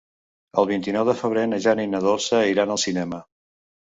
[0.61, 3.21] El vint-i-nou de febrer na Jana i na Dolça iran al cinema.